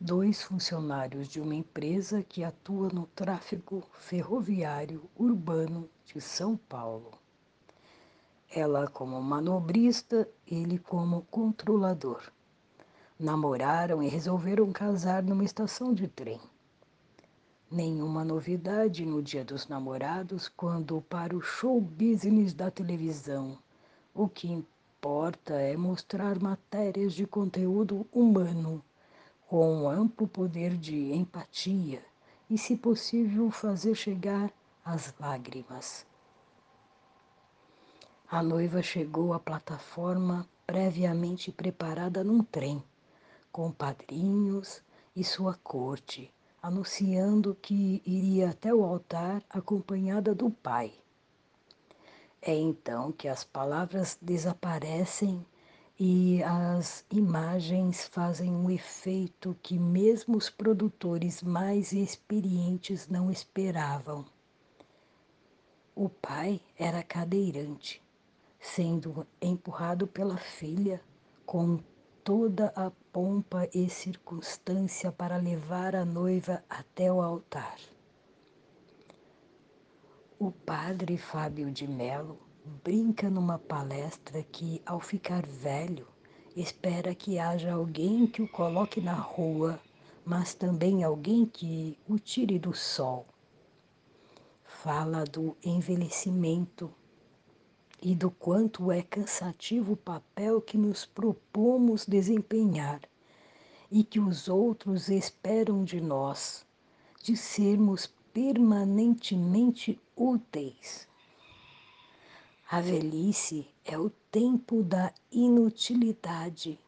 dois 0.00 0.40
funcionários 0.40 1.26
de 1.26 1.40
uma 1.40 1.56
empresa 1.56 2.22
que 2.22 2.44
atua 2.44 2.88
no 2.88 3.06
tráfego 3.16 3.84
ferroviário 3.94 5.10
urbano 5.16 5.88
de 6.04 6.20
São 6.20 6.56
Paulo. 6.56 7.10
Ela 8.48 8.86
como 8.86 9.20
manobrista, 9.20 10.28
ele 10.46 10.78
como 10.78 11.22
controlador. 11.22 12.22
Namoraram 13.18 14.00
e 14.00 14.08
resolveram 14.08 14.70
casar 14.70 15.20
numa 15.24 15.42
estação 15.42 15.92
de 15.92 16.06
trem. 16.06 16.40
Nenhuma 17.68 18.24
novidade 18.24 19.04
no 19.04 19.20
dia 19.20 19.44
dos 19.44 19.66
namorados 19.66 20.48
quando 20.48 21.02
para 21.02 21.36
o 21.36 21.42
show 21.42 21.80
business 21.80 22.54
da 22.54 22.70
televisão. 22.70 23.58
O 24.14 24.28
que 24.28 24.48
importa 24.48 25.54
é 25.54 25.76
mostrar 25.76 26.40
matérias 26.40 27.12
de 27.14 27.26
conteúdo 27.26 28.06
humano 28.12 28.82
com 29.48 29.82
um 29.82 29.88
amplo 29.88 30.28
poder 30.28 30.76
de 30.76 31.10
empatia 31.10 32.04
e, 32.50 32.58
se 32.58 32.76
possível, 32.76 33.50
fazer 33.50 33.94
chegar 33.94 34.52
as 34.84 35.14
lágrimas. 35.18 36.06
A 38.30 38.42
noiva 38.42 38.82
chegou 38.82 39.32
à 39.32 39.40
plataforma 39.40 40.46
previamente 40.66 41.50
preparada 41.50 42.22
num 42.22 42.44
trem, 42.44 42.84
com 43.50 43.72
padrinhos 43.72 44.82
e 45.16 45.24
sua 45.24 45.54
corte, 45.54 46.30
anunciando 46.62 47.54
que 47.54 48.02
iria 48.04 48.50
até 48.50 48.74
o 48.74 48.84
altar 48.84 49.42
acompanhada 49.48 50.34
do 50.34 50.50
pai. 50.50 50.92
É 52.42 52.54
então 52.54 53.10
que 53.12 53.26
as 53.26 53.44
palavras 53.44 54.18
desaparecem 54.20 55.42
e 56.00 56.40
as 56.44 57.04
imagens 57.10 58.06
fazem 58.06 58.52
um 58.52 58.70
efeito 58.70 59.56
que 59.60 59.76
mesmo 59.76 60.36
os 60.36 60.48
produtores 60.48 61.42
mais 61.42 61.92
experientes 61.92 63.08
não 63.08 63.32
esperavam. 63.32 64.24
O 65.96 66.08
pai 66.08 66.60
era 66.76 67.02
cadeirante, 67.02 68.00
sendo 68.60 69.26
empurrado 69.42 70.06
pela 70.06 70.36
filha 70.36 71.02
com 71.44 71.80
toda 72.22 72.72
a 72.76 72.92
pompa 73.12 73.68
e 73.74 73.90
circunstância 73.90 75.10
para 75.10 75.36
levar 75.36 75.96
a 75.96 76.04
noiva 76.04 76.62
até 76.70 77.12
o 77.12 77.20
altar. 77.20 77.76
O 80.38 80.52
padre 80.52 81.18
Fábio 81.18 81.72
de 81.72 81.88
Mello 81.88 82.47
brinca 82.84 83.30
numa 83.30 83.58
palestra 83.58 84.42
que, 84.42 84.82
ao 84.84 85.00
ficar 85.00 85.46
velho, 85.46 86.06
espera 86.54 87.14
que 87.14 87.38
haja 87.38 87.72
alguém 87.72 88.26
que 88.26 88.42
o 88.42 88.48
coloque 88.48 89.00
na 89.00 89.14
rua, 89.14 89.80
mas 90.24 90.54
também 90.54 91.02
alguém 91.02 91.46
que 91.46 91.98
o 92.06 92.18
tire 92.18 92.58
do 92.58 92.74
sol. 92.74 93.26
Fala 94.64 95.24
do 95.24 95.56
envelhecimento 95.64 96.92
e 98.02 98.14
do 98.14 98.30
quanto 98.30 98.92
é 98.92 99.02
cansativo 99.02 99.94
o 99.94 99.96
papel 99.96 100.60
que 100.60 100.76
nos 100.76 101.04
propomos 101.04 102.06
desempenhar 102.06 103.00
e 103.90 104.04
que 104.04 104.20
os 104.20 104.48
outros 104.48 105.08
esperam 105.08 105.82
de 105.82 106.00
nós, 106.00 106.66
de 107.22 107.36
sermos 107.36 108.06
permanentemente 108.32 109.98
úteis. 110.14 111.08
A 112.70 112.82
velhice 112.82 113.66
é 113.82 113.98
o 113.98 114.10
tempo 114.30 114.82
da 114.82 115.10
inutilidade, 115.32 116.78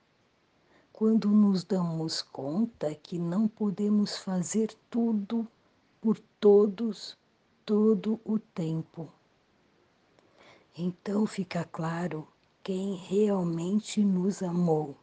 quando 0.93 1.31
nos 1.31 1.65
damos 1.65 2.21
conta 2.21 2.95
que 2.95 3.19
não 3.19 3.49
podemos 3.49 4.19
fazer 4.19 4.77
tudo 4.91 5.49
por 5.99 6.19
todos 6.39 7.17
todo 7.65 8.21
o 8.27 8.39
tempo. 8.39 9.11
Então 10.77 11.25
fica 11.25 11.65
claro 11.65 12.29
quem 12.63 12.97
realmente 12.97 14.05
nos 14.05 14.43
amou 14.43 14.95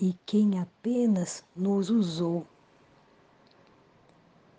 e 0.00 0.16
quem 0.26 0.58
apenas 0.58 1.44
nos 1.54 1.90
usou. 1.90 2.44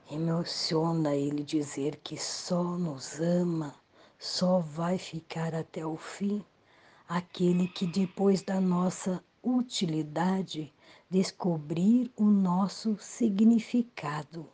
Emociona 0.09 1.18
ele 1.18 1.44
dizer 1.44 1.97
que 1.97 2.16
só 2.18 2.64
nos 2.64 3.20
ama 3.20 3.76
só 4.22 4.59
vai 4.59 4.97
ficar 4.97 5.56
até 5.56 5.85
o 5.85 5.96
fim 5.96 6.44
aquele 7.07 7.69
que, 7.69 7.88
depois 7.88 8.41
da 8.41 8.59
nossa 8.59 9.24
utilidade, 9.41 10.74
descobrir 11.09 12.12
o 12.18 12.25
nosso 12.25 12.97
significado. 13.00 14.46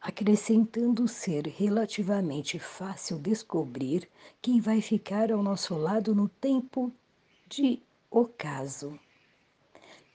Acrescentando 0.00 1.06
ser 1.06 1.46
relativamente 1.46 2.58
fácil 2.58 3.20
descobrir 3.20 4.08
quem 4.42 4.60
vai 4.60 4.80
ficar 4.80 5.30
ao 5.30 5.44
nosso 5.44 5.76
lado 5.76 6.12
no 6.16 6.28
tempo 6.28 6.92
de 7.48 7.80
ocaso. 8.10 8.98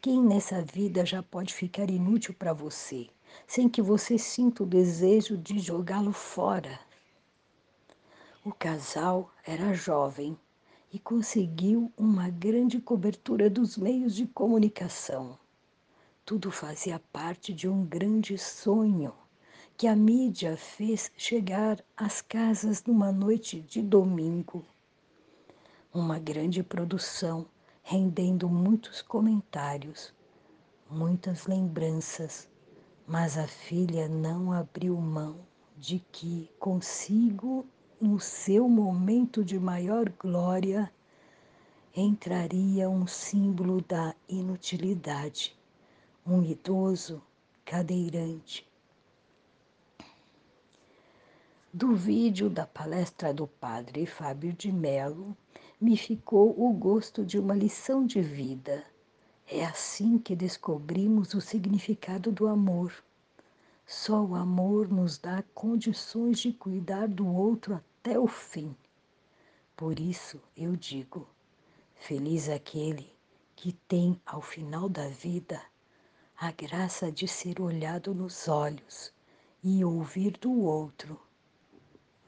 Quem 0.01 0.22
nessa 0.22 0.62
vida 0.62 1.06
já 1.06 1.23
pode 1.23 1.53
ficar 1.53 1.90
inútil 1.90 2.34
para 2.34 2.51
você, 2.51 3.07
sem 3.47 3.69
que 3.69 3.81
você 3.81 4.17
sinta 4.17 4.63
o 4.63 4.67
desejo 4.67 5.38
de 5.38 5.57
jogá-lo 5.57 6.12
fora? 6.12 6.87
O 8.47 8.53
casal 8.53 9.30
era 9.46 9.74
jovem 9.74 10.40
e 10.94 10.97
conseguiu 10.97 11.91
uma 11.97 12.30
grande 12.30 12.80
cobertura 12.80 13.50
dos 13.50 13.75
meios 13.75 14.16
de 14.16 14.25
comunicação. 14.25 15.38
Tudo 16.25 16.50
fazia 16.50 16.97
parte 17.12 17.53
de 17.53 17.68
um 17.68 17.85
grande 17.85 18.38
sonho 18.38 19.13
que 19.75 19.85
a 19.85 19.97
mídia 19.97 20.56
fez 20.56 21.12
chegar 21.18 21.84
às 21.97 22.22
casas 22.22 22.81
numa 22.85 23.12
noite 23.12 23.59
de 23.59 23.81
domingo. 23.81 24.64
Uma 25.94 26.18
grande 26.18 26.64
produção 26.64 27.46
rendendo 27.84 28.47
muitos 28.47 29.02
comentários, 29.02 30.14
muitas 30.90 31.47
lembranças, 31.47 32.47
mas 33.06 33.38
a 33.38 33.46
filha 33.46 34.08
não 34.08 34.53
abriu 34.53 34.96
mão 34.96 35.35
de 35.75 36.00
que 36.14 36.50
consigo 36.58 37.66
no 38.00 38.19
seu 38.19 38.69
momento 38.69 39.44
de 39.44 39.59
maior 39.59 40.08
glória, 40.19 40.91
entraria 41.96 42.88
um 42.88 43.08
símbolo 43.08 43.81
da 43.81 44.13
inutilidade, 44.30 45.58
um 46.25 46.44
idoso 46.44 47.24
cadeirante. 47.66 48.68
Do 51.74 51.96
vídeo 51.96 52.52
da 52.52 52.68
palestra 52.68 53.34
do 53.34 53.47
padre 53.47 54.06
Fábio 54.06 54.53
de 54.53 54.72
Mello, 54.72 55.35
me 55.81 55.97
ficou 55.97 56.56
o 56.56 56.72
gosto 56.74 57.25
de 57.25 57.40
uma 57.40 57.56
lição 57.56 58.06
de 58.06 58.22
vida. 58.22 58.85
É 59.47 59.66
assim 59.66 60.19
que 60.19 60.35
descobrimos 60.35 61.34
o 61.34 61.41
significado 61.41 62.31
do 62.31 62.47
amor. 62.47 62.94
Só 63.90 64.22
o 64.22 64.36
amor 64.36 64.90
nos 64.90 65.18
dá 65.18 65.42
condições 65.53 66.40
de 66.40 66.52
cuidar 66.52 67.08
do 67.08 67.25
outro 67.25 67.74
até 67.74 68.20
o 68.20 68.28
fim. 68.28 68.75
Por 69.78 69.98
isso 69.98 70.42
eu 70.58 70.75
digo: 70.75 71.25
feliz 71.96 72.50
aquele 72.50 73.09
que 73.56 73.72
tem 73.72 74.22
ao 74.26 74.42
final 74.42 74.90
da 74.90 75.08
vida 75.08 75.62
a 76.38 76.52
graça 76.52 77.09
de 77.09 77.30
ser 77.30 77.62
olhado 77.62 78.14
nos 78.14 78.50
olhos 78.50 79.14
e 79.64 79.86
ouvir 79.86 80.31
do 80.31 80.52
outro. 80.64 81.18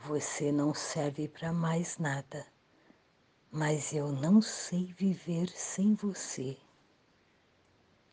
Você 0.06 0.54
não 0.54 0.74
serve 0.74 1.28
para 1.28 1.52
mais 1.52 1.98
nada, 1.98 2.48
mas 3.52 3.92
eu 3.92 4.14
não 4.14 4.42
sei 4.42 4.94
viver 4.98 5.50
sem 5.50 5.94
você. 5.94 6.58